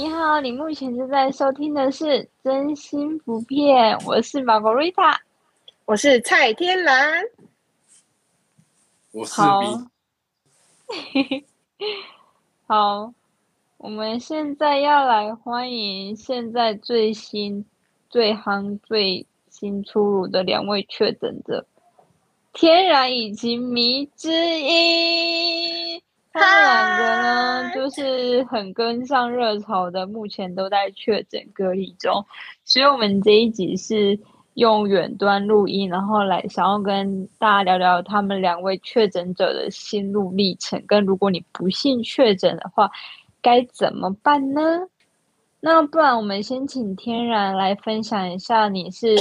[0.00, 2.04] 你好，你目前正在收听的是
[2.42, 5.20] 《真心不骗》，我是玛格丽塔，
[5.84, 7.22] 我是蔡天蓝，
[9.12, 9.60] 我是好。
[10.86, 11.44] B，
[12.66, 13.12] 好，
[13.76, 17.66] 我们现在要来欢迎现在最新、
[18.08, 21.66] 最夯、最新出炉的两位确诊者，
[22.54, 24.30] 天然以及迷之
[24.60, 26.00] 音。
[26.32, 32.24] 他们两个呢，就是很跟上热潮的，目前都在确诊隔离中，
[32.64, 34.18] 所以我们这一集是
[34.54, 42.90] 用远端录音，然后来想要跟大家聊聊他们两位确诊者的心路历程，跟如果你不幸确诊的话，
[43.42, 44.62] 该怎么办呢？
[45.60, 49.16] 那不然我们先请天然来分享一下你是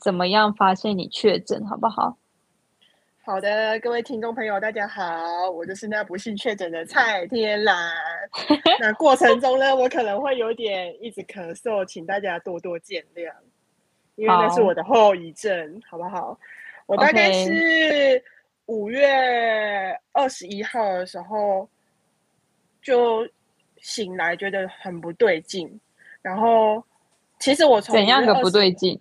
[0.00, 2.16] 怎么样发现你确诊，好不好？
[3.26, 7.74] 好的，各位听众朋友，大家好，我就是那不幸确诊的蔡天蓝。
[8.78, 13.32] 那过程中呢，我可能会有点一直咳嗽，请大家多多见谅，
[14.16, 16.38] 因为那是我的后遗症，好不好？
[16.84, 18.22] 我大概是
[18.66, 19.08] 五月
[20.12, 21.66] 二十一号的时候
[22.82, 23.26] 就
[23.78, 25.80] 醒来，觉得很不对劲，
[26.20, 26.84] 然后
[27.38, 29.00] 其实我从5月怎样的不对劲？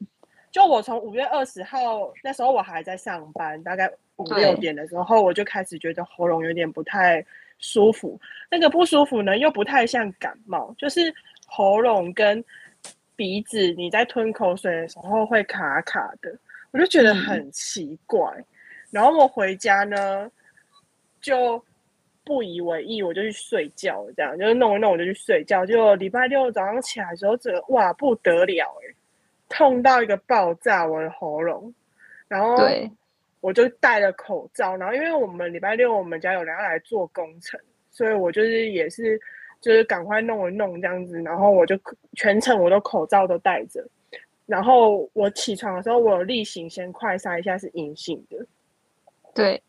[0.50, 3.92] 就我从五月二十号那时候我还在上班，大概
[4.24, 7.26] 五六点的时候，我就开始觉得喉咙有点不太
[7.60, 8.20] 舒服。
[8.50, 11.14] 那个不舒服呢，又不太像感冒，就是
[11.46, 12.44] 喉咙跟
[13.16, 16.36] 鼻子，你在吞口水的时候会卡卡的，
[16.72, 18.22] 我就觉得嗯很奇怪。
[18.90, 20.30] 然后我回家呢，
[21.22, 21.64] 就
[22.24, 25.66] 不以为意，我就去睡觉，这样就是弄一弄我就去睡觉。
[25.66, 28.96] 就礼拜六早上起来的时候，这个哇不得了哎、
[29.50, 31.74] 痛到一个爆炸，我的喉咙。
[32.28, 32.90] 然后对，
[33.44, 37.60] 我就戴了口罩，然后因为我们礼拜六我们家有人要来做工程，
[37.92, 39.20] 所以我就是也是
[39.60, 41.78] 就是赶快弄一弄这样子，然后我就
[42.16, 43.86] 全程我都口罩都戴着。
[44.46, 48.46] 然后我起床的时候，我有例行先快筛一下是阴性的，
[49.34, 49.62] 对，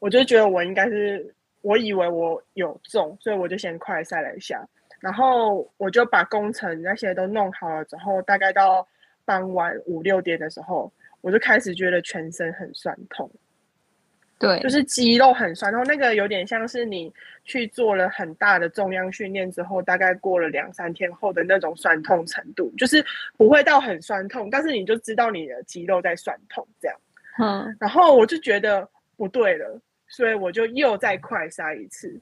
[0.00, 8.84] 我就觉得我应该是，我以为我有中，所以我就先快筛了一下，然后我就把工程那些都弄好了之后，大概到
[9.24, 13.30] 傍晚五六点的时候，我就开始觉得全身很酸痛，
[14.38, 17.12] 对，就是肌肉很酸痛，那个有点像是你
[17.44, 23.04] 去做了很大的重量训练之后，大概过了两三天后的那种酸痛程度，就是
[23.36, 26.96] 不会到很酸痛，但是你就知道你的肌肉在酸痛这样。
[27.40, 32.20] 嗯，然后我就觉得不对了，所以我就又再快筛一次。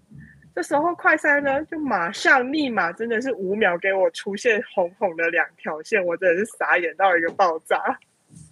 [0.55, 7.77] 这时候快筛呢，就马上立马真的是五秒给我出现红红的两条线，我真的是傻眼到一个爆炸，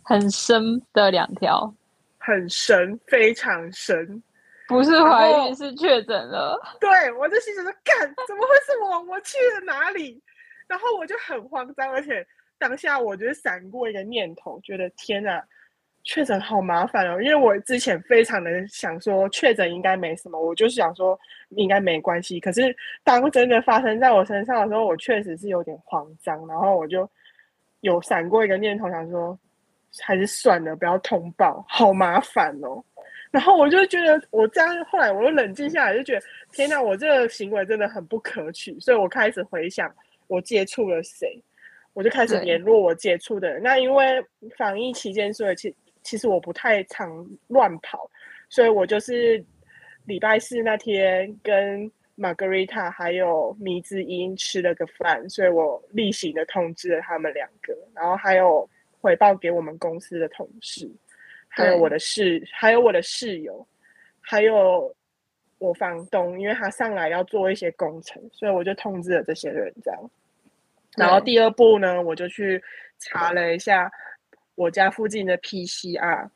[0.04, 1.75] 很深的两条，
[2.19, 4.22] 很深，非常深。
[4.66, 6.59] 不是怀孕是确诊了。
[6.81, 9.03] 对我就心想说，干，怎么会是我？
[9.12, 10.22] 我去了哪里？
[10.66, 12.26] 然后我就很慌张，而且
[12.59, 15.43] 当下我就是闪过一个念头，觉得天哪，
[16.03, 17.20] 确诊好麻烦哦。
[17.20, 21.19] 因为我之前非常的想说确诊应该没什么，我就是想说
[21.50, 22.41] 应该没关系。
[22.41, 27.09] 可是当真的发生在我身上的时候，我确实是有点慌张，然后我就
[27.81, 29.38] 有闪过一个念头，想说
[30.03, 32.82] 还是算了，不要通报，好麻烦哦。
[33.31, 36.22] 然后我就觉得，我这样后来我又冷静下来，就觉得
[36.53, 39.93] 天哪，我这个行为真的很不可取，所以我开始回想
[40.28, 41.43] 我接触了谁，
[41.94, 43.62] 我就开始对联络我接触的人。
[43.62, 44.25] 那因为
[44.56, 48.09] 防疫期间，所以其其实我不太常乱跑，
[48.49, 49.44] 所以我就是
[50.05, 58.69] 礼拜四那天跟 Margarita 还有迷之音吃了个饭，所以我例行的通知了他们两个，然后还有
[59.04, 60.91] 回报给我们公司的同事。
[61.47, 63.65] 还有我的室，还有我的室友，
[64.22, 64.97] 还有
[65.59, 70.10] 我房东，因为他上来要做一些工程，所以我就通知了这些人这样。
[70.97, 72.60] 然后第二步呢，我就去
[72.98, 73.93] 查了一下
[74.54, 76.28] 我家附近的 PCR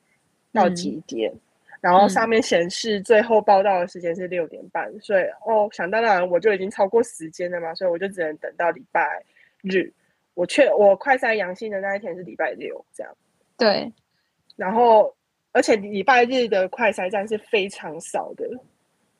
[0.52, 1.32] 到嗯几点，
[1.80, 9.24] 然后嗯上面显示最后报道的时间是六点半，所以哦，想当然我就已经超过时间了嘛，所以我就只能等到礼拜
[9.62, 9.90] 日。
[10.38, 13.12] 我确我快筛阳性的那一天是礼拜六，这样。
[13.56, 13.92] 对，
[14.54, 15.12] 然后
[15.50, 18.48] 而且礼拜日的快筛站是非常少的，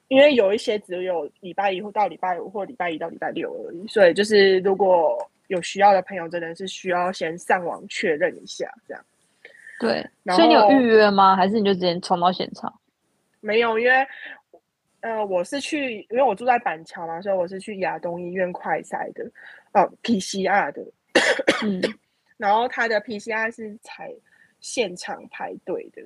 [0.06, 5.19] 因为有一些只有礼拜一或到礼拜五或礼拜一到礼拜六而已，所以就是如果
[5.49, 9.05] 有需要的朋友，真的是需要先上网确认一下，这样
[9.81, 11.35] 对，所以你有预约吗？
[11.35, 12.73] 还是你就直接冲到现场？
[13.41, 14.06] 没有，因为
[15.00, 19.29] 呃我是去，因为我住在板桥嘛，所以我是去亚东医院快筛的，
[19.73, 20.85] 呃 PCR 的，
[21.64, 21.82] 嗯，
[22.36, 24.12] 然后他的 PCR 是采
[24.60, 26.02] 现场排队的，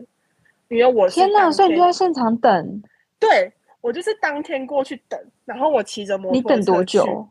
[0.68, 1.40] 因为我是天哪！
[1.40, 2.82] 当所以你就在现场等，
[3.18, 6.84] 对我就是当天过去等，然后我骑着摩托车你等多？
[6.84, 7.28] 久？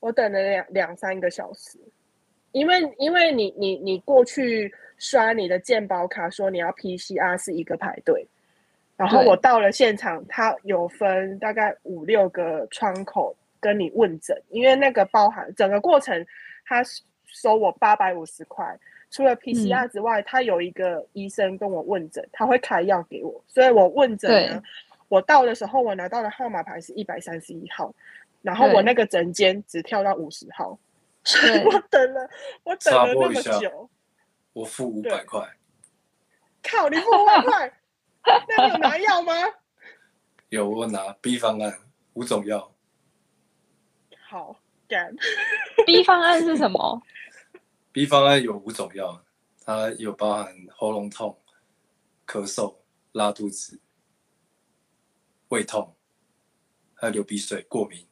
[0.00, 1.78] 我等了两两三个小时，
[2.52, 8.26] 因为因为你你你过去刷你的健保卡，说你要 PCR 是一个排队，
[8.96, 16.26] 然后我到了现场，他有分大概五六个窗口跟你问诊，因为那个包含整个过程，
[16.64, 16.82] 他
[17.26, 18.78] 收我八百五十块。
[19.10, 24.60] 除了 PCR 之外，他有一个医生跟我问诊，他会开药给我，所以我问诊
[25.06, 27.94] 我到的时候，我拿到的号码牌是一百三十一号，
[28.42, 30.76] 然后我那个诊间只跳到五十号，
[31.22, 32.28] 所以我等了，
[32.64, 33.88] 我等了那么久，
[34.52, 35.48] 我付五对百块，
[36.60, 37.72] 靠，你付五百块，
[38.48, 39.32] 那你有拿药吗？
[40.48, 41.72] 有我拿 B 方案
[42.14, 42.72] 五种药，
[44.26, 44.56] 好，
[44.88, 45.14] 干，
[45.86, 47.02] B 方案是什么
[47.92, 49.24] ？B 方案有五种药，
[49.64, 51.38] 它有包含喉咙痛、
[52.26, 52.76] 咳嗽、
[53.12, 53.80] 拉肚子、
[55.48, 55.94] 胃痛，
[56.94, 58.06] 还有流鼻水、过敏。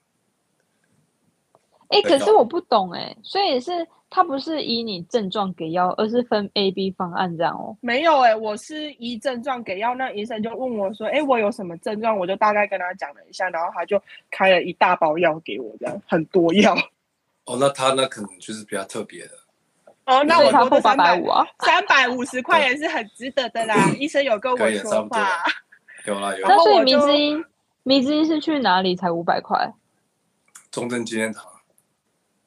[1.88, 7.74] 哎、可是我不懂哎、所以是它不是以你症状给药，而是分 A、B 方案这样哦。
[7.80, 12.18] 没有哎、我是依症状给药，那医生就问我说，哎、我有什么症状？
[12.18, 13.98] 我就大概跟他讲了一下，然后他就
[14.30, 16.76] 开了一大包药给我，这样很多药。
[17.46, 19.30] 哦，那他那可能就是比较特别的。
[20.04, 21.46] 哦，那我它付八多的三百百五啊。
[21.60, 23.90] 三百五十块也是很值得的啦。
[23.98, 25.42] 医生有跟我说话，
[26.04, 27.44] 有啦有然那所以迷后我就之音，
[27.84, 29.72] 迷之音是去哪里才五百块？
[30.70, 31.44] 中正纪念堂，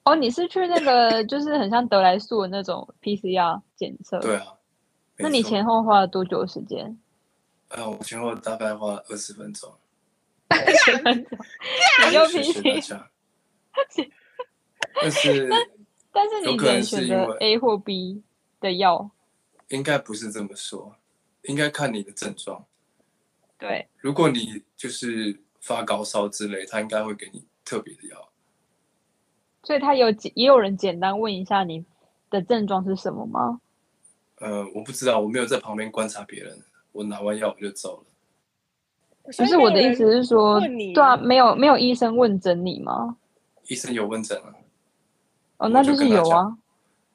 [0.05, 4.19] 哦，你是去那个就是很像德来素的那种 PCR 检测。
[4.19, 4.35] 对。
[4.37, 4.53] 啊。
[5.17, 6.97] 那你前后花了多久的时间？
[7.69, 9.73] 呃，我前后大概花了二十分钟，
[10.49, 11.37] 二十分钟。
[12.05, 12.97] 你就谢平行，
[13.89, 14.11] 谢大家。
[15.01, 15.49] 但是
[16.11, 18.21] 但是你有可能选择 A 或 B
[18.59, 19.09] 的药。
[19.69, 20.95] 应该不是这么说，
[21.43, 22.65] 应该看你的症状。
[23.57, 28.29] 对，如果你就是发高烧之类，他应该会给你特别的药。
[29.65, 31.83] 所以他有也有人简单问一下你
[32.29, 33.59] 的症状是什么吗？
[34.39, 38.05] 呃，我不知道，我没有在旁边观察别人，我拿完药我就走了。
[39.37, 43.17] 不是我的意思是说，对啊，没有没有医生问诊你吗？
[43.67, 44.53] 医生有问诊啊，
[45.57, 46.55] 哦，那就是有啊。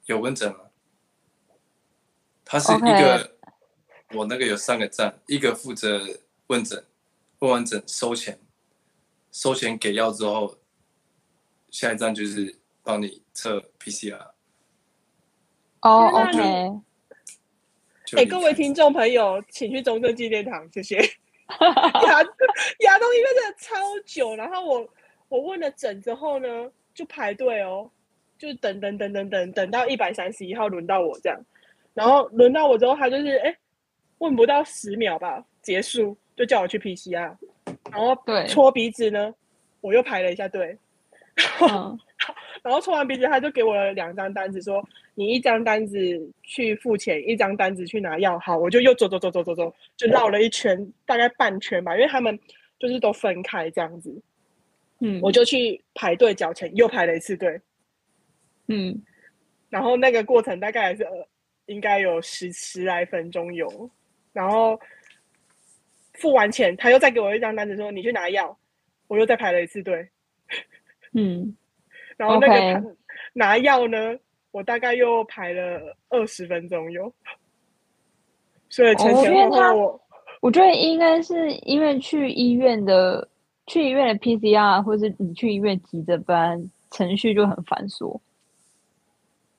[0.07, 0.57] 有问诊啊。
[2.43, 3.31] 他是一个
[4.13, 6.01] 我那个有三个站，一个负责
[6.47, 6.83] 问诊，
[7.39, 8.37] 问完诊收钱，
[9.31, 10.57] 收钱给药之后，
[11.71, 14.19] 下一站就是帮你测 PCR。
[15.81, 16.81] 哦，OK，哎、
[18.05, 20.97] 就离开各位听众朋友，请去中正纪念堂，谢谢。
[21.51, 22.21] 牙
[22.79, 23.75] 牙东医院真的超
[24.05, 24.87] 久，然后我
[25.27, 26.47] 我问了诊之后呢，
[26.93, 27.89] 就排队哦，
[28.37, 31.37] 就等等等等等等到一百三十一号轮到我这样，
[31.93, 33.57] 然后轮到我之后，他就是哎、
[34.19, 37.35] 问不到十秒吧，结束就叫我去 PCR，
[37.91, 39.33] 然后对搓鼻子呢，
[39.81, 40.77] 我又排了一下队，
[41.61, 41.99] 嗯，
[42.63, 45.97] 然后抽完鼻子，他就给我了两张单子，说你一张单子
[46.43, 48.37] 去付钱，一张单子去拿药。
[48.39, 52.37] 好，我就又走走走走走走，就绕了一圈，大概半圈吧，因为他们
[52.79, 54.21] 就是都分开这样子。
[54.99, 57.59] 嗯，我就去排队缴钱，又排了一次队，
[58.67, 59.01] 嗯，
[59.69, 61.27] 然后那个过程大概还是呃，
[61.65, 63.89] 应该有十十来分钟有，
[64.31, 64.79] 然后
[66.13, 68.55] 付完钱，他又再给我一张单子说你去拿药，
[69.07, 70.07] 我又再排了一次队。
[71.13, 71.55] 嗯，
[72.17, 72.95] 然后那个
[73.33, 73.97] 拿药呢，
[74.51, 77.13] 我大概又排了二十分钟有，
[78.69, 80.01] 所以前哦前因为他后后我
[80.41, 83.27] 我觉得应该是因为去医院的
[83.67, 88.19] 去医院的 PCR，或是你去医院急诊班程序就很繁琐，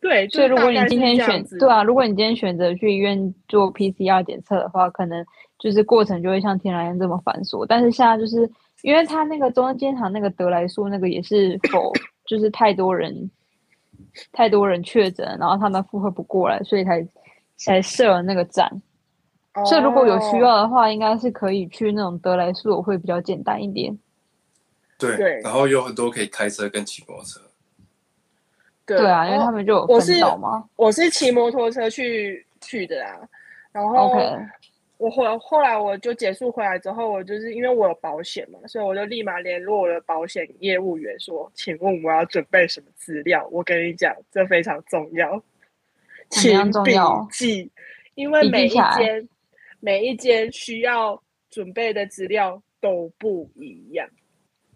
[0.01, 5.25] 对，所以如果你今天选对啊，如果你今天选择去医院做 PCR 检测的话，可能
[5.59, 7.65] 就是过程就会像天然一样这么繁琐。
[7.65, 8.51] 但是现在就是
[8.83, 11.93] 因为他那个中央监堂那个德莱素那个也是否
[12.27, 13.31] 就是太多人
[14.33, 17.07] 太多人确诊，然后他们负荷不过来，所以才
[17.57, 18.83] 才设了那个站。
[19.67, 23.99] 所以如果有需哦要的话，应该是可以去那种德莱素，会比较简单一点。
[24.99, 27.41] 对，对然后有很多可以开车跟骑摩托车。
[28.87, 30.15] 对对啊，因为哦他们就有我是。
[30.75, 33.17] 我是骑摩托车去去的啊，
[33.73, 34.11] 然后
[35.03, 45.43] 我后后来我就结束回来之后，我就是因为我有保险嘛，所以我就立马联络我的保险业务员说：“请问我要准备什么资料？”我跟你讲，这非常重要，
[46.31, 46.93] 请笔
[47.33, 47.69] 记，
[48.15, 49.29] 因为每一间
[49.81, 54.09] 每一间需要准备的资料都不一样。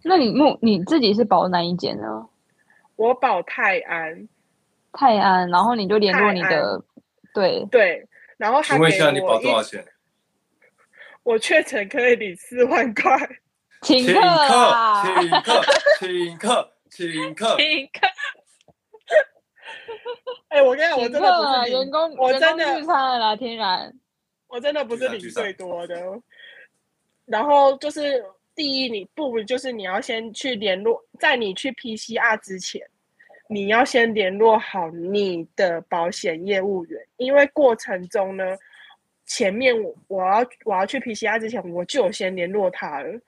[0.03, 2.29] 那你目你自己是保哪一间呢？
[2.97, 4.29] 我保泰安，
[4.93, 6.83] 泰安，然后你就联络你的，
[7.33, 9.85] 对，对，然后他给请问一下，你保多少钱？
[11.27, 13.19] 我确诊可以领四万块。
[13.83, 15.05] 请客请客，啊！
[15.21, 15.63] 请客，
[16.01, 17.57] 请客，请客。
[17.59, 18.07] 请客，
[20.49, 21.21] 哎、我跟你讲，我真的！
[21.21, 23.93] 不是领，员工我真的聚餐了啦，天然。
[24.47, 26.01] 我真的不是领最多的。
[27.25, 32.81] 然后就是第一，你不如就是你要先去联络，在你去 PCR 之前，
[33.49, 38.57] 你要先联络好你的保险业务员，因为过程中呢，
[39.27, 43.21] 前面我我要我要去 PCR 之前，我就有先联络他了。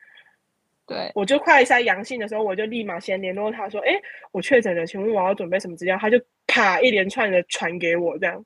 [0.87, 3.93] 对，我就快筛阳性的时候，我就立马先联络他说：“哎，
[4.33, 8.43] 我确诊了，请问我要准备什么资料？”他就啪一连串的传给我，这样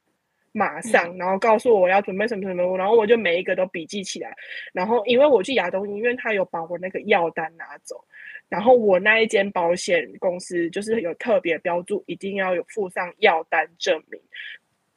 [0.51, 4.35] 马上，然后告诉我要准备什么什么，然后我就每一个都笔记起来。
[4.73, 8.05] 然后因为我去亚东医院，他有把我那个药单拿走，
[8.49, 14.21] 然后我那一间保险公司就是有特别标注，一定要有附上药单证明。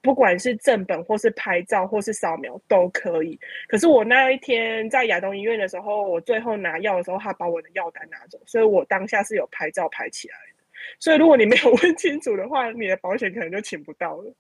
[0.06, 10.64] 不管是正本或是拍照或是扫描都可以，可是我那一天在亚东医院的时候，我最后拿药的时候，他把我的药单拿走，所以我当下是有拍照拍起来的。
[11.00, 14.32] 所以如果你没有 问清楚的话，你的保险可能就请不到了。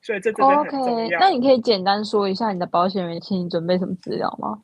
[0.00, 1.20] 所以这真的很重要。
[1.20, 4.62] 那你可以简单说一下你的保险员请你准备什么资料吗？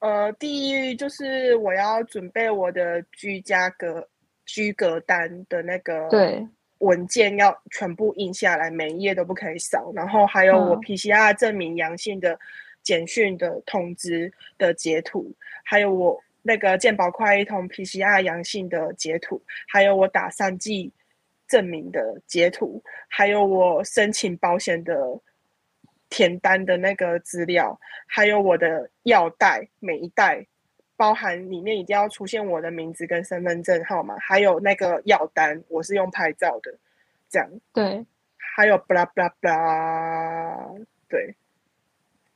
[0.00, 4.08] 呃，第一就是我要准备我的居家隔
[4.44, 6.44] 居隔单的那个对，
[6.82, 9.92] 文件要全部印下来，每一页都不可以少。
[9.94, 12.38] 然后还有我嗯 PCR 证明阳性的
[12.82, 15.32] 简讯的通知的截图，
[15.64, 20.92] 还有我那个健保快一通 PCR 阳性的截图，还有我打三剂
[21.46, 25.20] 证明的截图，还有我申请保险的
[26.10, 30.46] 填单的那个资料，还有我的药袋每一袋。
[31.02, 36.72] 包含里面一定要出现我的名字跟身份证号码，还有那个药单，我是用拍照的，
[37.28, 38.06] 这样，对，
[38.36, 41.34] 还有 blah blah blah，对，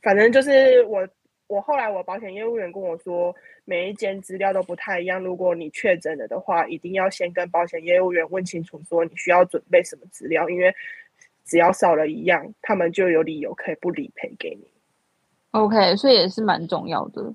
[0.02, 1.08] 反正就是我，
[1.46, 3.32] 我后来我保险业务员跟我说，
[3.64, 10.75] 每一间资料都不太一样，如果你确诊了的话，一定要先跟保险业务员问清楚，说你需要准备什么资料，因为
[11.44, 14.66] 只要少了一样，他们就有理由可以不理赔给你。
[15.52, 17.32] OK，所以也是蛮重要的。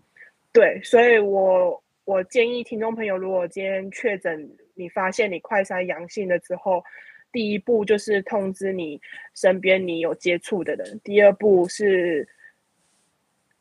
[0.53, 6.83] 对，所以我我建议听众朋友，如果今天确诊，你发现你快筛阳性了之后，
[7.31, 8.99] 第一步就是通知你
[9.33, 12.27] 身边你有接触的人，第二步是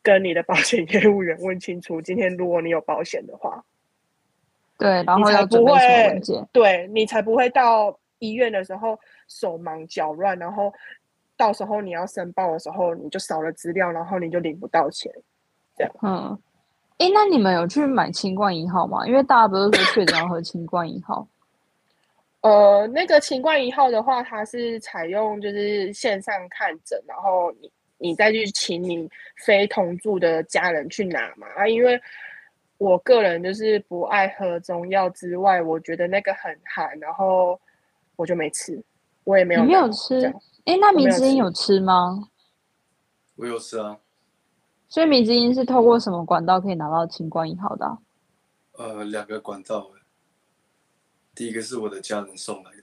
[0.02, 3.64] 跟你的保险业务员问清楚，今天如果你有保险的话，
[4.78, 6.48] 对，然后才不要准备什么会文件？
[6.52, 10.72] 对你才不会到医院的时候手忙脚乱，然后
[11.36, 15.12] 到时候你要申报的时候你就少了资料，然后你就领不到钱。
[16.02, 16.38] 嗯，
[17.00, 19.06] 诶，那你们有去买清冠一号吗？
[19.06, 21.26] 因为大家不是说确诊要喝清冠一号？
[22.42, 29.08] 呃，那个清冠一号的话，它是采用就是线上看诊，然后你你再去请你
[29.46, 31.46] 非同住的家人去拿嘛。
[31.56, 31.98] 啊，因为
[32.76, 37.58] 我个人就是不爱喝中药之外，我觉得那个很寒，然后
[38.16, 38.78] 我就没吃，
[39.24, 40.34] 我也没有你没有吃这样？
[40.66, 42.28] 诶，那迷我没有吃之音有吃吗？
[43.36, 43.96] 我有吃啊，
[44.90, 48.00] 所以米之音是透过什么管道可以拿到清冠一号的啊、
[48.76, 49.92] 呃，两个管道，
[51.32, 52.82] 第一个是我的家人送来的，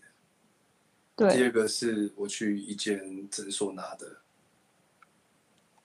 [1.17, 4.21] 对第二个是我去一间诊所拿的。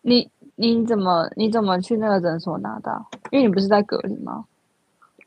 [0.03, 3.05] 你，你怎么你怎么去那个诊所拿的？
[3.33, 4.47] 因为你不是在隔离吗？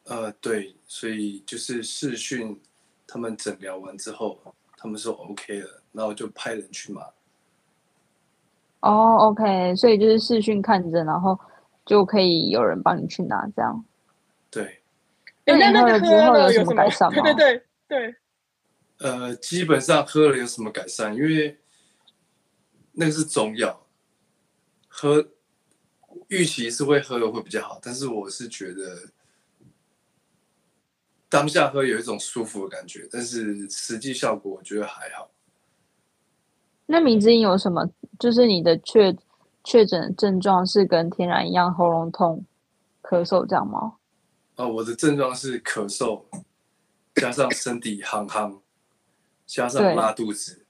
[0.05, 2.57] 呃，对，所以就是视讯，
[3.05, 4.39] 他们诊疗完之后，
[4.77, 7.01] 他们说 OK 了，然后就派人去拿。
[8.85, 11.39] 哦，OK，所以就是视讯看诊，然后
[11.87, 13.83] 就可以有人帮你去拿，这样。
[14.51, 14.79] 对，
[15.43, 18.15] 喝了之后有什么了有什么改善吗对对对对，
[18.99, 21.15] 呃，基本上喝了有什么改善？
[21.15, 21.59] 因为
[22.91, 23.87] 那个是中药，
[24.87, 25.31] 喝
[26.27, 29.09] 预期是会喝了会比较好，但是我是觉得
[31.27, 35.31] 当下喝有一种舒服的感觉，但是实际效果我觉得还好。
[36.85, 37.89] 那米之音有什么？
[38.19, 39.15] 就是你的确
[39.63, 42.45] 确诊症状是跟天然一样，喉咙痛、
[43.01, 43.95] 咳嗽这样吗？
[44.55, 46.23] 啊，我的症状是咳嗽，
[47.15, 48.61] 加上身体夯夯，
[49.45, 50.65] 加上拉肚子，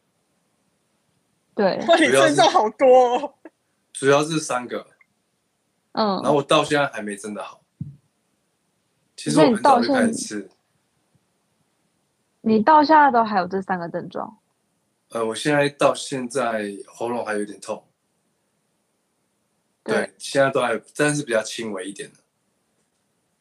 [1.54, 3.34] 对，哇，你症状好多哦。
[3.94, 4.88] 主要是三个。
[5.94, 7.62] 嗯然，后我到现在还没真的好。
[9.16, 10.50] 其实你我很早就到现开始吃，
[12.42, 14.38] 你到现在都还有这三个症状。
[15.16, 17.88] 呃，我现在到现在喉咙还有点痛，
[19.82, 22.20] 对，现在都还，但是比较轻微一点的，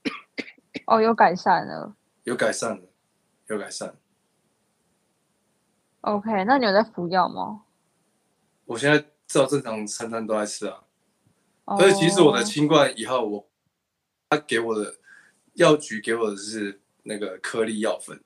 [0.87, 1.97] 哦，有改善了。
[2.23, 2.83] 有改善了，
[3.49, 3.97] 有改善。
[6.03, 7.65] OK，那你有在服药吗？
[8.67, 10.85] 我现在照正常餐餐都在吃啊，
[11.65, 13.51] 哦而且其实我的清冠以后，我
[14.31, 14.95] 他给我的
[15.55, 18.23] 药局给我的是那个颗粒药粉，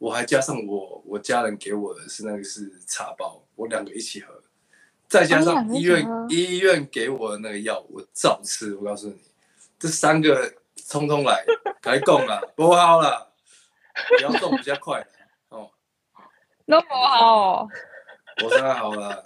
[0.00, 4.42] 我还加上我我家人给我的是那个是茶包，我两个一起喝，
[5.06, 8.74] 再加上医院、医院给我的那个药，我照吃。
[8.76, 9.20] 我告诉你，
[9.78, 10.54] 这三个
[10.88, 11.44] 通通来，
[11.82, 13.34] 来供了，不好了，
[14.16, 15.06] 你要动比较快
[15.50, 15.70] 哦。
[16.64, 17.68] 那么好哦，
[18.42, 19.22] 我现在好了，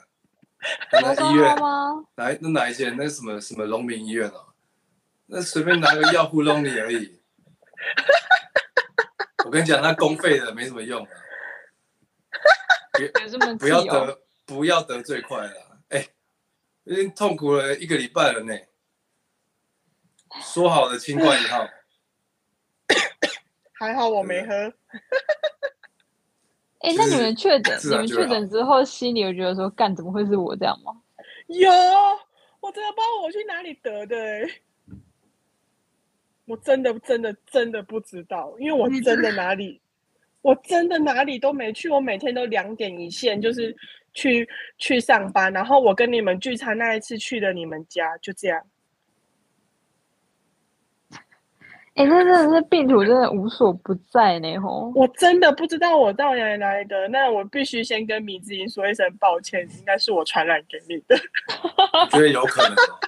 [0.91, 2.05] 那医院好吗？
[2.17, 2.97] 哪那哪一间？
[2.99, 4.47] 那什么什么农民医院哦，
[5.27, 7.21] 那随便拿个药糊弄你而已。
[9.55, 10.99] 我跟你讲，那公费的没什么用
[13.57, 13.85] 不要？
[13.85, 16.09] 得不要得最快了，哎、
[16.83, 18.53] 已经痛苦了一个礼拜了呢。
[20.43, 21.69] 说好的清冠一号，
[23.79, 24.53] 还好我没喝。
[26.81, 31.01] 哎、就是那你们确诊，你们确诊之后，心里有觉得说，干怎么会是我这样吗？
[31.47, 31.71] 有，
[32.59, 34.63] 我真的不知道我去哪里得的、欸，
[36.47, 39.81] 我真的真的真的不知道，因为我真的哪里，
[40.43, 43.75] 我真的哪里都没去，我每天都两点一线，就是
[44.13, 44.49] 去
[44.79, 48.63] 去上班，然后我跟你们聚餐那一次去了你们家，就这样。
[51.95, 54.93] 哎、那真的是病毒真的无所不在呢，吼。
[54.97, 61.17] 我真的不知道我到哪里来的，那我必须先跟米子英说一声抱歉，应该是我传染给你的。
[62.03, 62.99] 我觉得有可能哦。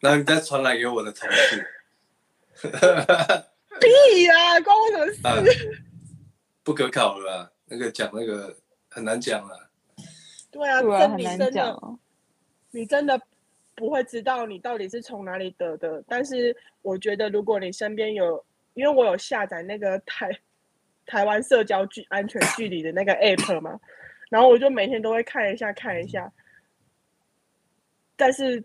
[0.00, 1.66] 然后你再传染给我的同事，
[3.80, 5.20] 屁呀、关我什么事？
[5.26, 5.34] 啊，
[6.64, 8.56] 不可考了啊，那个讲那个
[8.88, 9.56] 很难讲啊。
[10.50, 11.82] 对啊，真很难你真的。
[12.70, 13.20] 你真的
[13.74, 16.02] 不会知道你到底是从哪里得的。
[16.08, 18.44] 但是我觉得，如果你身边有，
[18.74, 20.30] 因为我有下载那个台
[21.06, 23.78] 台湾社交距安全距离的那个 app 嘛，
[24.30, 26.32] 然后我就每天都会看一下看一下，
[28.16, 28.64] 但是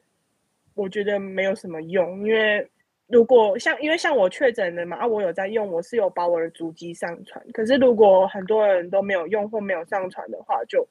[0.74, 2.71] 我觉得没有什么用，因为。
[3.12, 7.46] 如果像因为像我确诊了嘛，啊，我有在用，我是有把我的主机上传。
[7.52, 10.88] 可是如果很多人都没有用或没有上传的话，就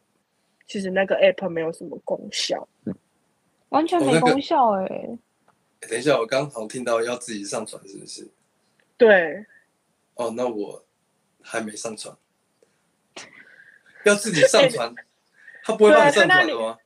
[0.66, 2.68] 其实那个 app 没有什么功效。
[3.70, 5.18] 完全没功效哎、欸
[5.88, 8.28] 等一下，我刚好听到要自己上传，是不是？
[8.98, 9.46] 对，
[10.14, 10.84] 哦，那我
[11.40, 12.14] 还没上传，
[14.04, 14.94] 要自己上传，
[15.64, 16.76] 他不会帮你上传的吗？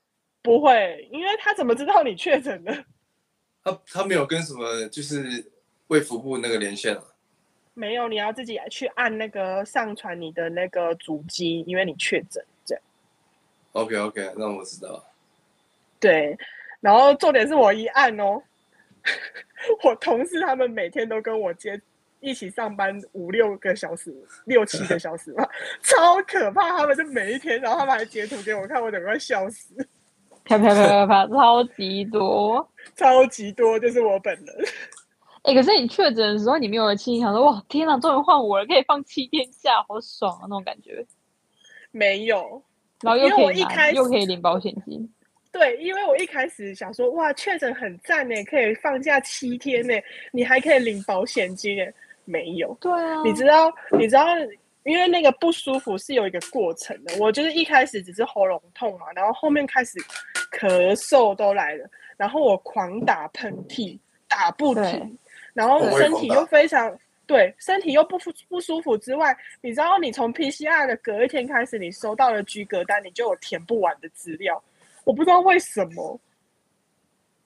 [0.42, 2.84] 不会，因为他怎么知道你确诊的？
[3.64, 5.50] 他他没有跟什么就是
[5.88, 7.02] 卫福部那个连线啊？
[7.72, 12.84] 没有，你要自己去按那个上传你的那个主机，因为你确诊这样。
[13.72, 15.04] OK OK，那我知道。
[15.98, 16.38] 对，
[16.80, 18.40] 然后重点是我一按哦，
[19.82, 21.80] 我同事他们每天都跟我接
[22.20, 25.48] 一起上班五六个小时、六七个小时吧，
[25.82, 26.70] 超可怕。
[26.78, 29.74] 他们就每一天，然后他们还截图给我看，我整个快笑死，
[30.44, 32.68] 啪啪啪啪啪，超级多。
[32.96, 34.46] 超级多，就是我本人。
[35.42, 41.04] 哎、 可是你确诊的时候，你没有心里想说，哇，天哪，终于换我了，可以放七天假，好爽啊，那种感觉。
[41.90, 42.62] 没有，
[43.02, 45.10] 然后又因为我可以拿，一开始又可以领保险金。
[45.50, 49.94] 对，因为我一开始想说，哇，确诊很赞呢，可以放假七天呢，
[50.32, 51.84] 你还可以领保险金呢。
[52.26, 54.24] 没有，对啊，你知道，你知道，
[54.84, 57.14] 因为那个不舒服是有一个过程的。
[57.20, 59.98] 我就是一开始只是喉咙痛嘛，然后后面开始
[60.54, 65.18] 咳嗽都来了，然后我狂打喷嚏，打不停，
[65.52, 74.62] 然后身体又非常对，身体又不舒不舒服之外，你知道，你从 PCR 的隔一天开始，你收到了居隔单，你就有填不完的资料。
[75.04, 76.20] 我不知道为什么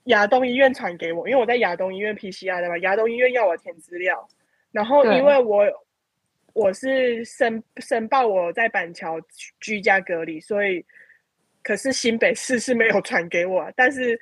[0.05, 4.29] 亚东医院传给我，因为我在亚东医院 PCR 的嘛，亚东医院要我填资料，
[4.71, 5.65] 然后因为我
[6.55, 10.85] 我是申申报我在板桥居居家隔离，所以
[11.69, 14.19] 可是新北市是没有传给我，但是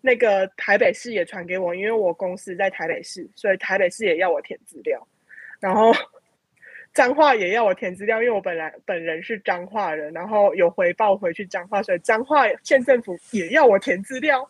[0.00, 5.06] 那个台北市也传给我，因为我公司在台北市，所以台北市也要我填资料，
[5.60, 5.92] 然后
[6.94, 14.48] 彰化也要我填资料，因为我本来本人是彰化人，然后有回报回去彰化，所以彰化县政府也要我填资料。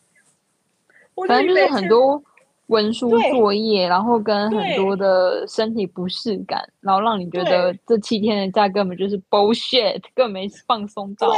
[1.26, 2.22] 反正就是很多
[2.68, 11.36] 文书作业，然后跟很多的身体不适感，然后让你觉得这七天的假根本就是 bullshit，根本没放松到，对，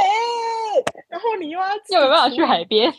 [1.07, 2.91] 然后你又要自己又没办法去海边。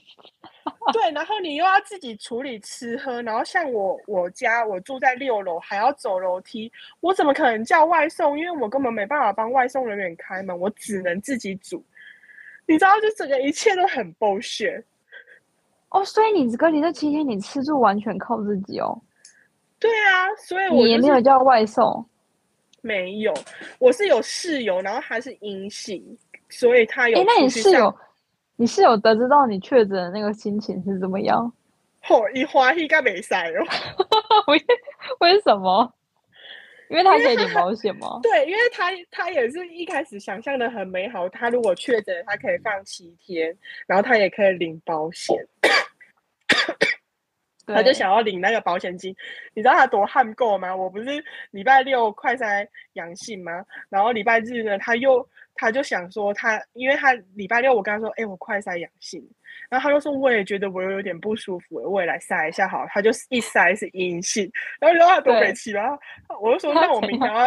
[0.92, 8.38] 对，然后你又要自己处理吃喝，然后像我我家我住在六楼，还要走楼梯，我怎么可能叫外送？
[8.38, 11.84] 因为我根本没办法帮外送人员开门，我只能自己煮。
[12.66, 14.82] 你知道，就整个一切都很 bullshit。
[15.90, 18.98] 哦，所以你隔离这七天，你吃住完全靠自己哦，
[19.78, 22.04] 对啊，所以我你也就是没有叫外送。
[22.80, 23.34] 没有，
[23.78, 26.18] 我是有室友，然后他是阴性，
[26.58, 27.94] 所以他有哎，那你室友，
[28.56, 31.52] 你室友得知到你确诊的那个心情是怎么样？
[32.02, 33.64] 吼， 一花一该没塞哦。
[34.48, 34.64] 为
[35.20, 35.92] 为什么？
[36.90, 38.20] 因因为他可以领保险吗？
[38.22, 45.36] 对，因为他他也是一开始想象的很美好，他如果确诊，他可以放七天，然后他也可以领保险，
[47.66, 49.16] 他就想要领那个保险金。
[49.54, 50.76] 你知道他多悍够吗？
[50.76, 53.64] 我不是礼拜六快筛阳性吗？
[53.88, 59.24] 然后礼拜日呢，他又他就想说他，因为他礼拜六我跟他说，哎、我快筛阳性，
[59.70, 65.98] 然后他就说我也觉得我有点不舒服，我也来筛一下好了，他就一筛是阴性，然后你知道他多对北气吗？
[66.40, 67.46] 我就说那我明天要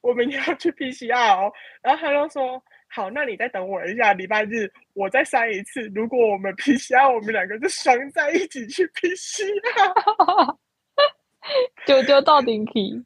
[0.00, 5.82] 我明天要去 PCR 哦，然后他就说好，那你再等我一下，礼拜日我再筛一次。
[5.94, 10.56] 如果我们 PCR，我们两个就双在一起去 PCR，
[11.84, 13.04] 就就到顶体，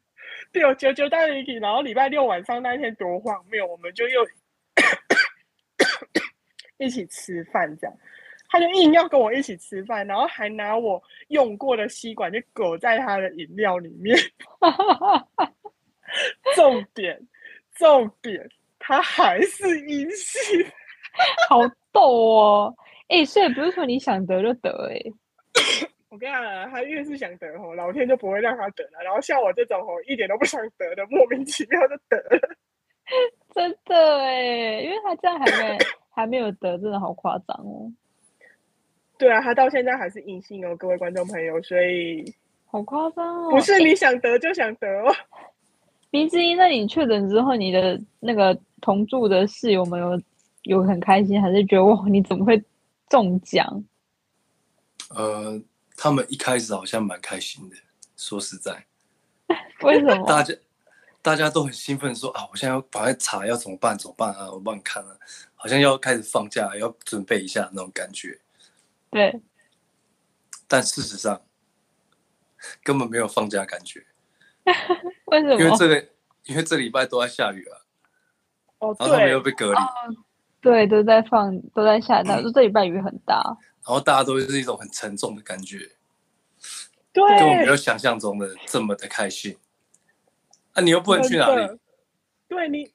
[0.52, 1.54] 对，九九到一起。
[1.54, 4.26] 然后礼拜六晚上那一天多荒谬，我们就又
[6.78, 7.96] 一起吃饭这样。
[8.48, 14.18] 他就硬要跟我一起吃饭，然后还拿我用过的吸管就裹在他的饮料里面。
[16.56, 17.20] 重点，
[17.76, 20.66] 重点，他还是阴性。
[21.48, 21.60] 好
[21.92, 22.74] 逗哦！
[23.08, 25.00] 哎、所以不是说你想得就得哎、
[26.10, 29.00] 我跟你讲啊，他越是想得吼，老天就不会让他得了。
[29.04, 32.56] 然后像我这种吼，一点都不想得的，莫名其妙就得了。
[33.54, 35.78] 真的哎，因为他这样还没
[36.10, 37.92] 还没有得，真的好夸张哦，
[39.18, 42.34] 对啊，他到现在还是阴性哦，各位观众朋友，所以
[42.66, 43.50] 好夸张哦！
[43.50, 45.14] 不是你想得就想得哦。
[46.10, 50.20] 林志英，那你确诊之后，你的那个同住的室友们有
[50.64, 52.60] 有很开心，还是觉得哇，你怎么会
[53.08, 53.84] 中奖？
[55.14, 55.60] 呃，
[56.02, 57.76] 他们一开始好像蛮开心的，
[58.16, 58.86] 说实在，
[59.84, 60.26] 为什么？
[60.26, 60.54] 大家
[61.20, 64.50] 大家都很兴奋说啊，我现在要赶快查要怎么办，怎么办啊？
[64.50, 65.14] 我帮你看啊，
[65.54, 68.40] 好像要开始放假，要准备一下那种感觉。
[69.10, 69.42] 对，
[70.66, 71.42] 但事实上
[72.82, 74.02] 根本没有放假感觉，
[75.26, 75.60] 为什么？
[75.60, 76.08] 因为这个
[76.46, 77.76] 因为这礼拜都在下雨啊，
[78.78, 79.78] 哦，然后他们又，被隔离，
[80.62, 83.42] 对，都在放，都在下大， 就这礼拜雨很大。
[83.90, 85.90] 然后大家都是一种很沉重的感觉，
[87.12, 89.58] 对根本没，有想象中的这么的开心。
[90.74, 91.76] 啊，你又不能去哪里？
[92.46, 92.94] 对你，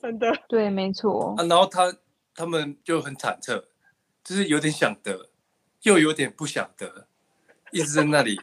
[0.00, 1.92] 真的，对，没错啊？，然后他
[2.36, 3.64] 他们就很忐忑，
[4.22, 5.28] 就是有点想得，
[5.82, 7.08] 又有点不想得，
[7.72, 8.40] 一直在那里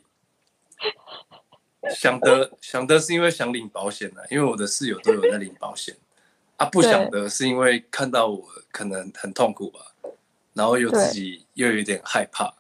[1.90, 5.96] 想得想得是因为想领保险的、因为我的室友都有在领保险
[6.58, 9.94] 啊，不想得是因为看到我可能很痛苦吧，
[10.58, 12.52] 然后又自己又有点害怕，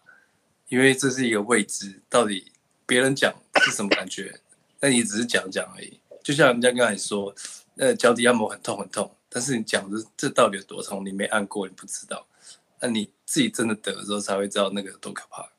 [0.69, 2.51] 因为这是一个未知，到底
[2.85, 3.33] 别人讲
[3.63, 4.39] 是什么感觉，
[4.79, 7.33] 那你只是讲讲而已，就像人家刚才说，
[7.77, 12.27] 呃，脚底按摩很痛很痛，但是你讲的这到底有多痛，你没按过，你不知道，
[12.79, 15.49] 那你自己真的得的时候才会知道那个有多可怕。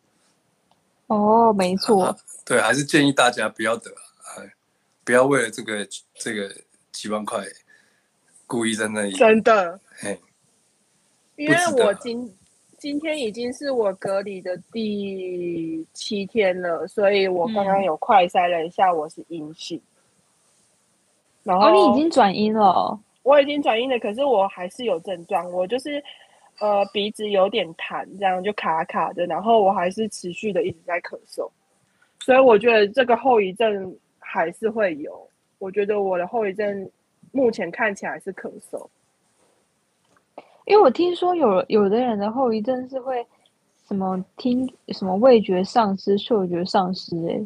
[1.08, 1.76] 哦，没。
[1.76, 3.92] 错， 对，还是建议大家不要得
[5.04, 6.54] 不要为了这个这个
[6.92, 7.44] 几万块，
[8.46, 10.20] 故意在那里，真的，嘿，
[11.38, 12.28] 因为我今
[12.78, 19.80] 今天已经是我隔离的第七天了，所以我刚刚嗯有快筛了一下，我是阴性。
[21.44, 26.02] 然后哦，你已经转阴了哦，我已经转阴了，可是我还是有症状，我就是
[26.58, 31.48] 呃鼻子有点痰，这样就卡卡的，然后我还是持续的一直在咳嗽，
[32.18, 35.24] 所以我觉得这个后遗症还是会有。
[35.60, 36.90] 我觉得我的后遗症
[37.30, 38.84] 目前看起来是咳嗽，
[40.68, 43.26] 因为我听说有有的人的后遗症是会
[43.86, 47.40] 什么听什么味觉丧失、嗅觉丧失，哎，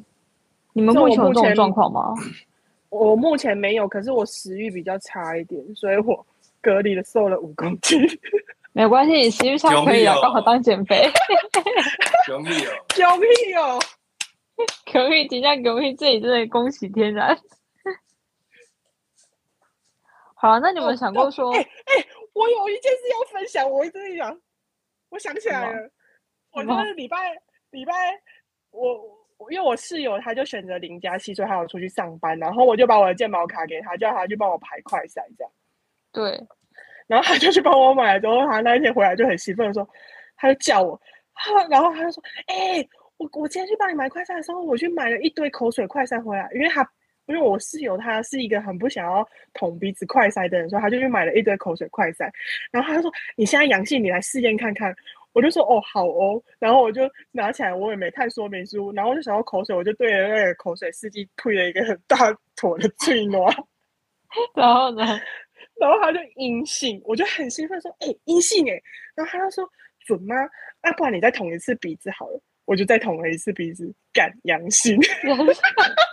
[0.72, 2.12] 你们目前有这种状况吗？
[2.90, 6.26] 我目前没有，可是我食欲比较差一点，所以我
[6.60, 8.00] 隔离了瘦了五公斤，
[8.74, 11.08] 没关系，你食欲差可以啊，刚好当减肥，
[12.28, 12.74] 容易哦。
[12.88, 13.78] 救命哦！
[14.92, 17.38] 可以，尽量可以，这里真的恭喜天然。
[20.34, 24.40] 好啊，那你有没有想过说，哎哎、我有一件事要分享，我一直在讲，
[25.10, 25.90] 我想起来了，
[26.52, 27.16] 我什么就是礼拜
[27.70, 27.92] 礼拜
[28.70, 28.94] 我
[29.36, 35.52] 我因为我室友他就选择零加七，所以他要出去上班，然后我就把我的健保卡给他，叫他去帮我排快筛这样，
[36.12, 36.46] 对，
[37.06, 39.88] 然后他就去帮我买了之后，他那一天回来就很兴奋的说，
[40.36, 41.00] 他就叫我，
[41.34, 46.88] 他然后他就说，哎、我我今天去帮你买快筛的时候，我去买了一堆口水快筛回来，因为他
[47.32, 52.30] 因为我室友他是一个很不想要捅鼻子快塞的人，所以他就去买了一堆口水快塞，
[52.70, 54.94] 然后他就说你现在阳性，你来试验看看。
[55.32, 62.16] 我就说哦好哦，然后我就拿起来，我也没看说明书，然后我就想要口水，我就对着那个口水试剂吐了一个很大
[62.54, 63.50] 坨的醉挪，
[64.54, 65.18] 然后呢？
[65.80, 68.80] 然后他就阴性，我就很兴奋说：“哎、阴性哎！”
[69.16, 69.68] 然后他就说
[70.06, 70.36] ：“准吗？
[70.82, 74.96] 那、不然你再捅一次鼻子好了。”我就再捅了一次鼻子，干阳性。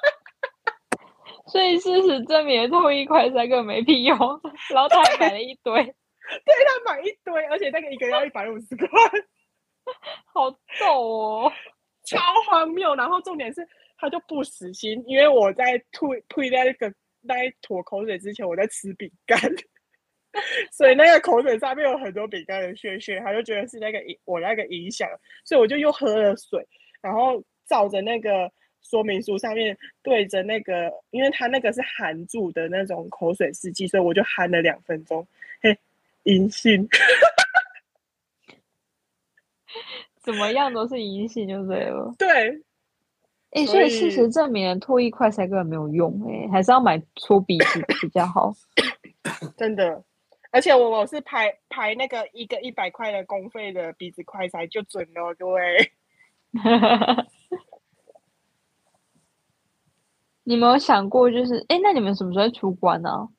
[1.52, 4.18] 所以事实证明，唾液快筛根本没屁用，
[4.74, 8.88] 然后他还买了一堆， 对他买一堆，而且那个一个要一百五十块，
[10.34, 11.52] 好逗哦，
[12.06, 12.94] 超荒谬。
[12.96, 19.40] 然后重点是他就不死心，因为我在吐吐在那个那一坨口水之前，我在吃饼干，
[20.72, 25.10] 所以那个口水上面有很多饼干的屑屑，他就觉得是那个影我那个影响，
[25.44, 26.64] 所以我就又喝了水，
[27.02, 28.52] 然后照着那个。
[28.90, 35.26] 说明书上面对着那个，因为它那个是含住的那种口水试剂，所以我就含了两分钟，
[35.62, 35.78] 嘿，
[36.24, 36.88] 阴性，
[40.22, 42.16] 怎么样都是阴性就对了。
[42.18, 42.62] 对，
[43.52, 48.52] 哎，所以事实证明，脱一块才根本没有用，哎，还是要买搓鼻子 比较好。
[49.56, 50.04] 真的，
[50.52, 55.92] 而且我我是排排那个一个一百块的公费的鼻子快筛就准了，各位。
[60.50, 63.30] 你没有想过，就是哎，那你们什么时候出关呢？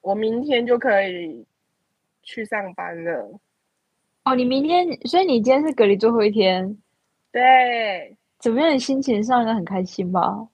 [0.00, 1.44] 我明天就可以
[2.22, 3.40] 去上班了。
[4.22, 6.78] 哦，你明天，所以你今天是隔离最后一天。
[7.32, 8.72] 对，怎么样？
[8.72, 10.46] 你心情上应该很开心吧？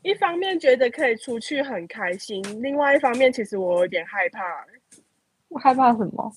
[0.00, 4.40] 一方面觉得可以出去很开心，另外一方面其实我有点害怕。
[5.48, 6.32] 我害怕什么？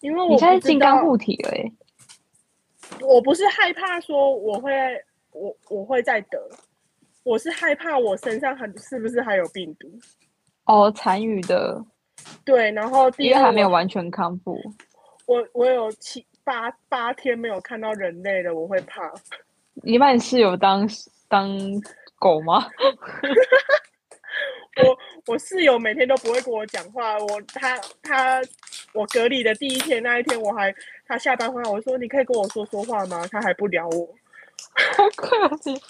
[0.00, 3.06] 因为我你现在金刚护体了。
[3.06, 4.72] 我不是害怕说我会，
[5.30, 6.50] 我我会再得。
[7.24, 9.88] 我是害怕我身上很是不是还有病毒？
[10.66, 11.84] 哦，残余的。
[12.44, 14.56] 对，然后因为还没有完全康复。
[15.26, 19.10] 我我有七八八天没有看到人类了，我会怕。
[19.82, 20.88] 你把你室友当
[21.28, 21.50] 当
[22.18, 22.66] 狗吗？
[24.84, 24.98] 我
[25.32, 27.16] 我室友每天都不会跟我讲话。
[27.18, 28.42] 我他他
[28.92, 30.74] 我隔离的第一天那一天，我还
[31.06, 33.26] 他下班回来，我说你可以跟我说说话吗？
[33.30, 34.14] 他还不聊我。
[34.74, 35.80] 好可怜，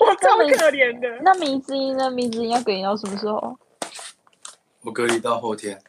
[0.00, 1.08] 我超可怜的。
[1.22, 2.10] 那迷之音呢？
[2.10, 3.58] 迷之音要隔离到什么时候？
[4.82, 5.82] 我隔离到后天。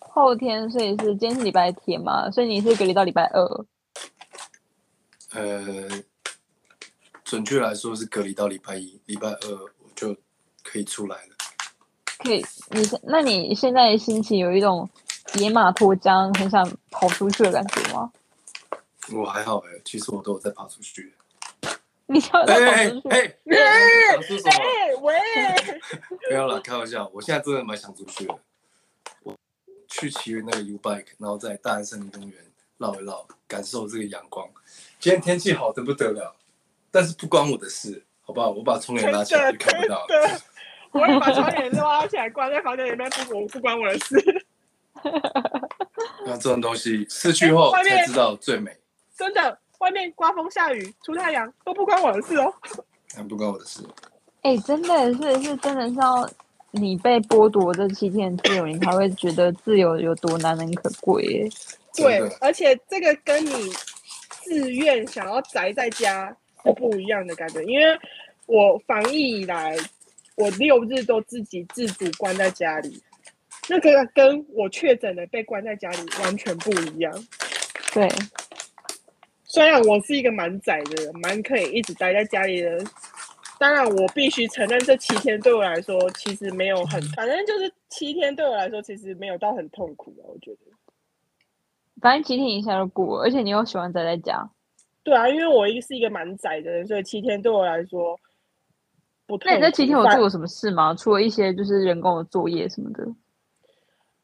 [0.00, 2.28] 后天，所以是今天是礼拜天嘛？
[2.30, 3.64] 所以你是隔离到礼拜二。
[5.32, 5.88] 呃，
[7.22, 10.16] 准确来说是隔离到礼拜一，礼拜二我就
[10.64, 11.36] 可以出来了。
[12.18, 14.90] 可以，你那你现在心情有一种
[15.34, 18.10] 野马脱缰，很想跑出去的感觉吗？
[19.12, 21.14] 我还好哎，其实我都有在跑出去。
[22.10, 22.58] 你想出去？
[23.10, 25.00] 哎 哎，想说什么？
[25.02, 25.14] 喂，
[26.28, 27.10] 不要了，开玩笑。
[27.12, 28.34] 我现在真的蛮想出去的。
[29.22, 29.36] 我
[29.86, 32.38] 去骑那个 U bike，然后在大安森林公园
[32.78, 34.48] 绕一绕，感受这个阳光。
[34.98, 36.34] 今天天气好的不得了，
[36.90, 38.48] 但是不关我的事，好不好？
[38.50, 40.40] 我把窗帘拉起来就看不到了。
[40.92, 44.46] 我会把窗帘拉起来，关在房间里面，不不关我的事。
[46.24, 48.74] 那这种东西失去后才知道最美。
[49.14, 52.52] 真的，外面刮风下雨、出太阳都不关我的事哦。
[53.28, 53.82] 不关我的事。
[54.42, 56.28] 哎，真的是是真的是要
[56.70, 61.48] 你被剥夺这七天自由，你才会觉得自由有多难能可贵耶。
[61.94, 63.70] 对，而且这个跟你
[64.42, 67.62] 自愿想要宅在家是不一样的感觉。
[67.64, 67.98] 因为
[68.46, 69.76] 我防疫以来，
[70.36, 73.02] 我六日都自己自主关在家里，
[73.68, 77.12] 那个跟我确诊的被关在家里完全不一样。
[77.92, 78.08] 对。
[79.48, 82.78] 虽然我是一个蛮宅的人，蛮可以一直待在家里的，
[83.58, 90.60] 当然我必须承认，这七天对我来说其实没有很，反正就是七天对我来说其实没有到很痛苦的，我觉得。
[92.02, 94.50] 反正七天一下就过，而且你又喜欢宅在家。
[95.02, 98.20] 对啊，因为我一是一个蛮宅的人，所以七天对我来说
[99.26, 99.38] 不。
[99.46, 100.94] 那你这七天有做过什么事吗？
[100.94, 103.02] 除了一些就是人工的作业什么的。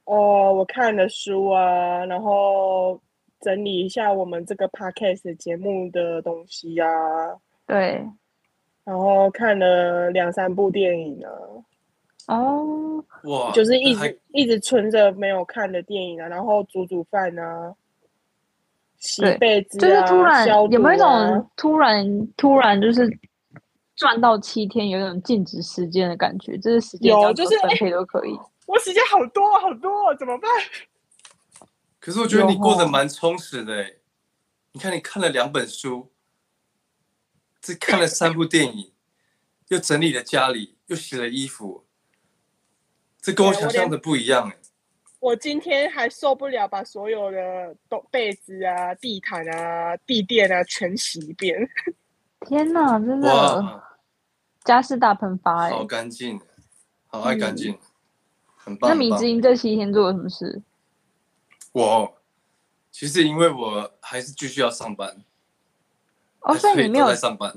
[0.05, 3.01] 哦，我看的书啊，然后。
[3.45, 6.87] 整理一下我们这个 podcast 节目的东西呀，
[7.67, 8.03] 对，
[8.85, 11.31] 然后看了两三部电影啊，
[12.35, 17.75] 哦，哇，就是一直一直存着没有看的电影啊，然后煮煮饭啊，
[18.97, 23.07] 洗被子啊，就是突然有没有一种突然突然就是
[23.95, 28.33] 赚到七天，有一种静止时间的感觉，就是时间有就是分配都可以，
[28.67, 30.51] 我时间好多好多，怎么办？
[32.05, 33.95] 可是我觉得你过得蛮充实的哎，
[34.73, 36.13] 你看你看了两本书，
[37.63, 38.93] 这看了三部电影，
[39.69, 41.87] 又整理了家里，又洗了衣服，
[43.23, 44.57] 这跟我想象的不一样哎。
[45.19, 51.67] 我今天还受不了，把所有的都被子啊、地毯啊、地垫啊全洗一遍。
[52.41, 53.83] 天哪，真的
[54.63, 55.71] 家事大喷发哎！
[55.71, 56.39] 好干净，
[57.07, 57.79] 好爱干净，
[58.57, 58.91] 很棒。
[58.91, 60.61] 那米之音这七天做了什么事？
[61.75, 62.23] 我
[62.93, 65.25] 其实因为我还是继续要上班，
[66.39, 67.53] 哦，所以你没有在上班，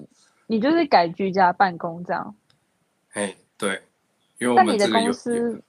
[0.48, 2.36] 你就是改居家办公这样。
[3.14, 3.84] 哎，对，
[4.40, 5.62] 因为我们这个公司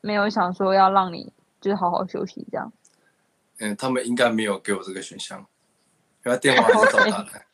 [0.00, 2.72] 没有想说要让你就是好好休息这样？
[3.58, 5.38] 嗯，他们应该没有给我这个选项，
[6.24, 7.46] 因为他电话还是照打来。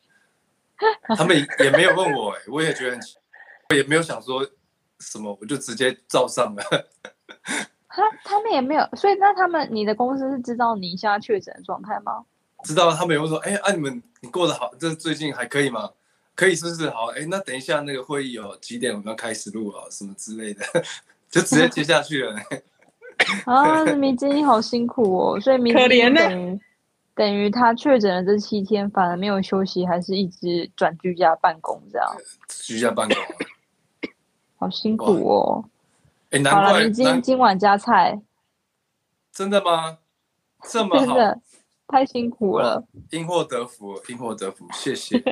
[1.15, 3.17] 他们也没有问我、哎，我也觉得很奇，
[3.69, 4.43] 我也没有想说
[4.99, 6.89] 什么，我就直接照上了。
[7.95, 12.25] 他他们也没有，所以那他们你的公司是知道你现在确诊的状态吗？
[12.63, 15.91] 知道他们也会说，哎、啊，你们你过得好，这最近还可以吗？
[16.33, 16.89] 可以，是不是？
[16.89, 20.65] 好，哎、那等一下那个会议有，几点我们要开始录啊，什么之类的，
[21.29, 22.35] 就直接接下去了、
[23.45, 26.59] 啊，明晶你好辛苦哦，所以迷之音可怜呢等于
[27.13, 32.15] 等于他确诊了这七天，反而没有休息，还是一直转居家办公这样，
[32.47, 33.29] 居家办公啊。
[34.57, 35.65] 好辛苦哦。
[36.33, 38.19] 哎、好了，难怪，迷之难音今晚加菜，
[39.31, 39.99] 真的吗？
[40.63, 41.39] 这么好，真的
[41.87, 42.83] 太辛苦了。
[43.11, 45.21] 因祸得福，因祸得福，谢谢。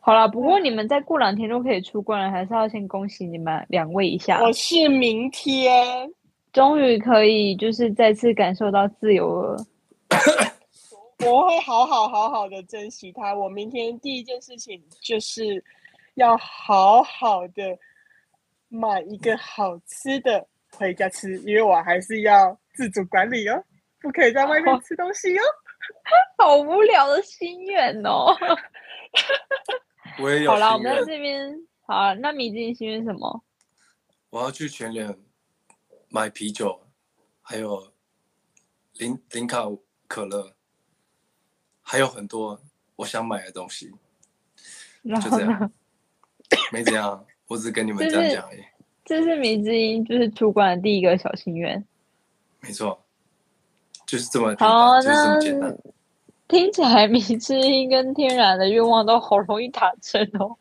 [0.00, 6.12] 好了，不过你们再过两天就可以出关了，还是要先恭喜你们两位一下，我是明天，
[6.52, 9.64] 终于可以就是再次感受到自由了。
[11.24, 13.34] 我会好好好好的珍惜它。
[13.34, 15.64] 我明天第一件事情就是
[16.16, 17.62] 要好好的
[18.68, 23.64] 买一个好吃的回家吃，因为我还是要自主管理哦，
[24.00, 25.42] 不可以在外面吃东西哦。
[26.38, 28.34] 好无聊的心愿哦。
[30.18, 32.12] 我也 有好了，我心们在，这边好啊。
[32.14, 33.44] 那迷之音心愿什么？
[34.30, 35.16] 我要去全联
[36.08, 36.88] 买啤酒，
[37.40, 37.92] 还有
[38.94, 39.64] 零零卡
[40.08, 40.54] 可乐，
[41.82, 42.60] 还有很多
[42.96, 43.92] 我想买的东西，
[45.02, 45.72] 然后呢就这样？
[46.72, 48.60] 没怎样，我只是跟你们就是这样讲而已。
[49.04, 51.84] 这是迷之音就是出关的第一个小心愿。
[52.60, 52.98] 没错，
[54.06, 55.76] 就是这么好，就是这那么简单。
[56.48, 60.56] 听起来迷之音跟天然的愿望都好容易达成哦。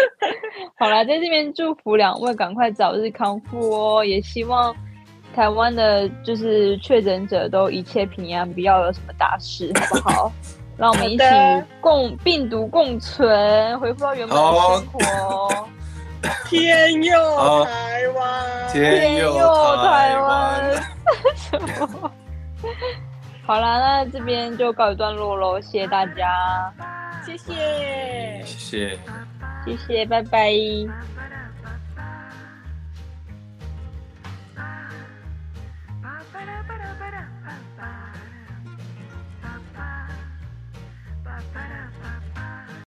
[0.76, 4.74] 好啦，在这边祝福两位赶快早日康复哦，也希望
[5.34, 10.32] 台湾的就是确诊者都一切平安，不要有什么大事，好不好？
[10.76, 11.24] 让我们一起
[11.80, 15.68] 共病毒共存，恢复到原本的好生活哦。
[16.46, 18.72] 天佑台湾！
[18.72, 19.32] 天佑
[19.76, 20.82] 台湾。
[21.36, 22.10] 什么？
[23.46, 26.72] 好啦，那这边就告一段落喽，谢谢大家，
[27.26, 28.42] 谢谢。
[28.44, 28.98] 谢谢。
[29.66, 30.50] 谢谢，拜拜。